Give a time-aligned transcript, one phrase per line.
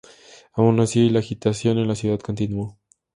[0.55, 2.79] Aun así, la agitación en la ciudad continuó.